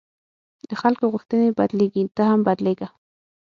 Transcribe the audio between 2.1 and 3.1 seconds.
ته هم بدلېږه.